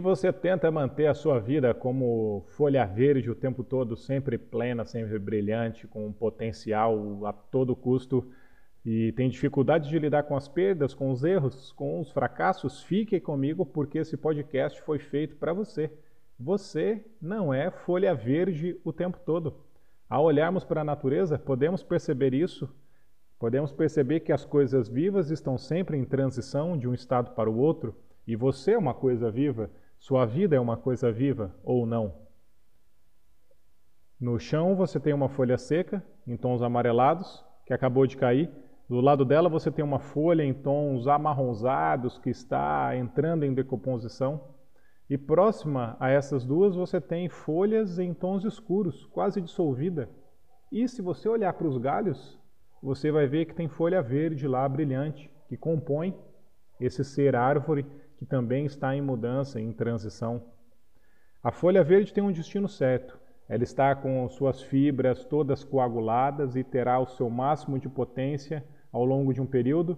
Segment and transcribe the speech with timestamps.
[0.00, 5.18] você tenta manter a sua vida como folha verde o tempo todo, sempre plena, sempre
[5.18, 8.30] brilhante, com potencial a todo custo,
[8.84, 13.20] e tem dificuldade de lidar com as perdas, com os erros, com os fracassos, fique
[13.20, 15.92] comigo porque esse podcast foi feito para você.
[16.38, 19.54] Você não é folha verde o tempo todo.
[20.08, 22.68] Ao olharmos para a natureza, podemos perceber isso.
[23.38, 27.58] Podemos perceber que as coisas vivas estão sempre em transição de um estado para o
[27.58, 27.94] outro,
[28.26, 32.14] e você é uma coisa viva, sua vida é uma coisa viva ou não.
[34.18, 38.50] No chão você tem uma folha seca, em tons amarelados, que acabou de cair.
[38.88, 44.40] Do lado dela você tem uma folha em tons amarronzados que está entrando em decomposição.
[45.08, 50.08] E próxima a essas duas você tem folhas em tons escuros, quase dissolvida.
[50.72, 52.40] E se você olhar para os galhos,
[52.82, 56.18] você vai ver que tem folha verde lá brilhante, que compõe
[56.80, 57.84] esse ser árvore
[58.20, 60.42] que também está em mudança, em transição.
[61.42, 63.18] A folha verde tem um destino certo.
[63.48, 69.06] Ela está com suas fibras todas coaguladas e terá o seu máximo de potência ao
[69.06, 69.96] longo de um período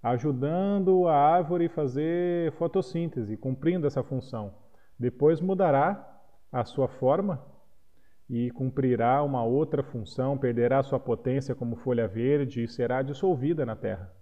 [0.00, 4.54] ajudando a árvore a fazer fotossíntese, cumprindo essa função.
[4.96, 6.20] Depois mudará
[6.52, 7.44] a sua forma
[8.30, 13.74] e cumprirá uma outra função, perderá sua potência como folha verde e será dissolvida na
[13.74, 14.12] terra.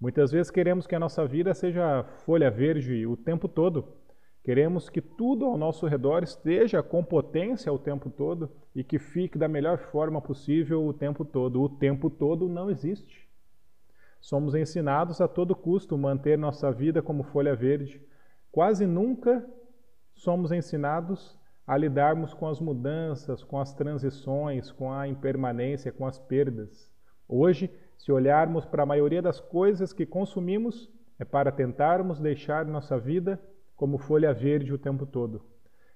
[0.00, 3.96] Muitas vezes queremos que a nossa vida seja folha verde o tempo todo.
[4.44, 9.36] Queremos que tudo ao nosso redor esteja com potência o tempo todo e que fique
[9.36, 11.60] da melhor forma possível o tempo todo.
[11.60, 13.28] O tempo todo não existe.
[14.20, 18.00] Somos ensinados a todo custo manter nossa vida como folha verde.
[18.50, 19.44] Quase nunca
[20.14, 26.18] somos ensinados a lidarmos com as mudanças, com as transições, com a impermanência, com as
[26.18, 26.90] perdas.
[27.28, 32.96] Hoje, se olharmos para a maioria das coisas que consumimos, é para tentarmos deixar nossa
[32.96, 33.40] vida
[33.76, 35.42] como folha verde o tempo todo.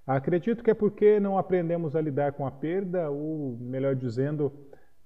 [0.04, 4.52] Acredito que é porque não aprendemos a lidar com a perda, ou melhor dizendo,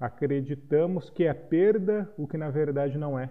[0.00, 3.30] acreditamos que é perda o que na verdade não é.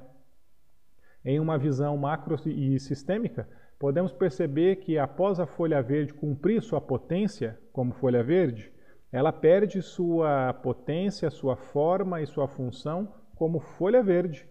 [1.24, 3.50] Em uma visão macro e sistêmica,
[3.80, 8.72] podemos perceber que após a folha verde cumprir sua potência como folha verde,
[9.12, 14.48] ela perde sua potência, sua forma e sua função como folha verde,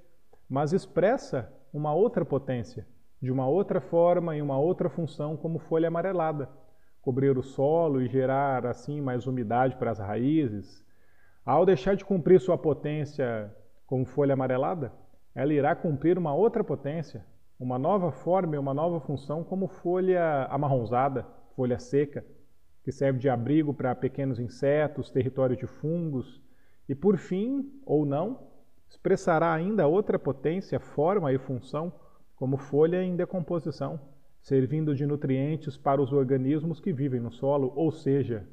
[0.49, 2.87] mas expressa uma outra potência,
[3.21, 6.49] de uma outra forma e uma outra função como folha amarelada,
[7.01, 10.85] cobrir o solo e gerar assim mais umidade para as raízes,
[11.45, 13.55] ao deixar de cumprir sua potência
[13.87, 14.93] como folha amarelada,
[15.35, 17.25] ela irá cumprir uma outra potência,
[17.59, 22.25] uma nova forma e uma nova função como folha amarronzada, folha seca,
[22.83, 26.43] que serve de abrigo para pequenos insetos, território de fungos,
[26.89, 28.54] e por fim, ou não,
[28.89, 31.93] expressará ainda outra potência, forma e função
[32.37, 34.01] como folha em decomposição,
[34.41, 38.47] servindo de nutrientes para os organismos que vivem no solo, ou seja,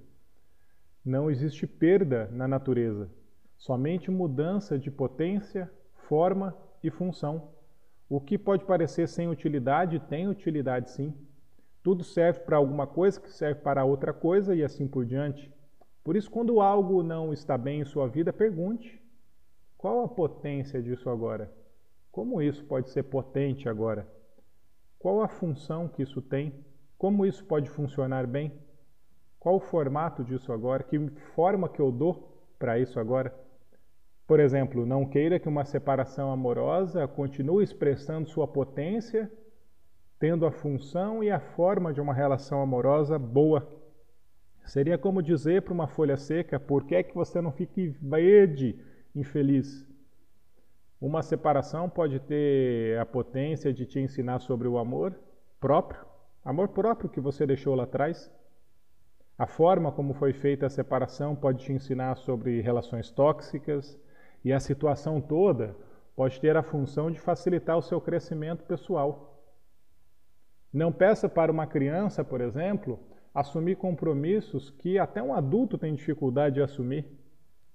[1.04, 3.10] não existe perda na natureza,
[3.58, 5.72] somente mudança de potência,
[6.08, 7.50] forma e função.
[8.08, 11.14] O que pode parecer sem utilidade tem utilidade sim.
[11.82, 15.52] Tudo serve para alguma coisa que serve para outra coisa e assim por diante.
[16.04, 19.02] Por isso, quando algo não está bem em sua vida, pergunte:
[19.82, 21.52] qual a potência disso agora?
[22.12, 24.08] Como isso pode ser potente agora?
[25.00, 26.54] Qual a função que isso tem?
[27.00, 28.54] Como isso pode funcionar bem?
[29.40, 30.84] Qual o formato disso agora?
[30.84, 33.34] Que forma que eu dou para isso agora?
[34.28, 39.32] Por exemplo, não queira que uma separação amorosa continue expressando sua potência,
[40.20, 43.68] tendo a função e a forma de uma relação amorosa boa.
[44.64, 48.80] Seria como dizer para uma folha seca: por que é que você não fique verde,
[49.16, 49.88] infeliz?
[51.00, 55.16] Uma separação pode ter a potência de te ensinar sobre o amor
[55.60, 56.06] próprio,
[56.46, 58.32] amor próprio que você deixou lá atrás
[59.42, 64.00] a forma como foi feita a separação pode te ensinar sobre relações tóxicas
[64.46, 65.76] e a situação toda
[66.16, 69.44] pode ter a função de facilitar o seu crescimento pessoal.
[70.72, 73.00] Não peça para uma criança, por exemplo,
[73.34, 77.08] assumir compromissos que até um adulto tem dificuldade de assumir.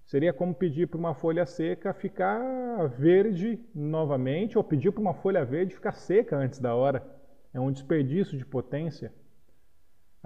[0.07, 5.45] Seria como pedir para uma folha seca ficar verde novamente, ou pedir para uma folha
[5.45, 7.07] verde ficar seca antes da hora.
[7.53, 9.13] É um desperdício de potência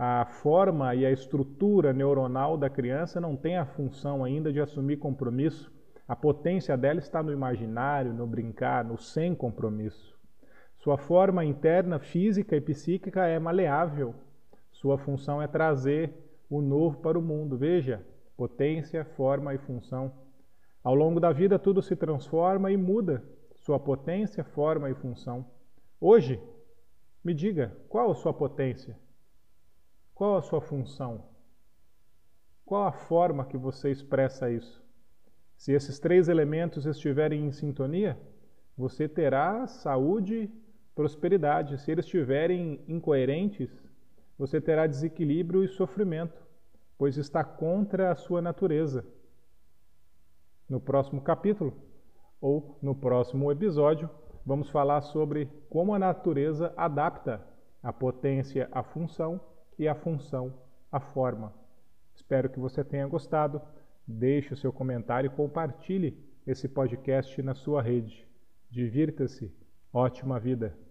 [0.03, 4.97] a forma e a estrutura neuronal da criança não tem a função ainda de assumir
[4.97, 5.71] compromisso.
[6.09, 10.19] A potência dela está no imaginário, no brincar, no sem compromisso.
[10.79, 14.15] Sua forma interna, física e psíquica é maleável.
[14.73, 16.15] Sua função é trazer
[16.49, 17.59] o novo para o mundo.
[17.59, 18.01] Veja,
[18.41, 20.11] potência, forma e função.
[20.83, 23.23] Ao longo da vida, tudo se transforma e muda
[23.55, 25.45] sua potência, forma e função.
[26.01, 26.41] Hoje,
[27.23, 28.99] me diga, qual a sua potência?
[30.15, 31.23] Qual a sua função?
[32.65, 34.83] Qual a forma que você expressa isso?
[35.59, 38.19] Se esses três elementos estiverem em sintonia,
[38.75, 40.51] você terá saúde,
[40.95, 41.79] prosperidade.
[41.79, 43.71] Se eles estiverem incoerentes,
[44.39, 46.50] você terá desequilíbrio e sofrimento,
[47.01, 49.07] pois está contra a sua natureza.
[50.69, 51.73] No próximo capítulo,
[52.39, 54.11] ou no próximo episódio,
[54.45, 57.43] vamos falar sobre como a natureza adapta
[57.83, 59.41] a potência à função
[59.79, 60.53] e a função
[60.93, 61.55] à forma.
[62.15, 63.63] Espero que você tenha gostado.
[64.07, 68.29] Deixe o seu comentário e compartilhe esse podcast na sua rede.
[68.71, 69.51] Divirta-se.
[69.91, 70.90] Ótima vida!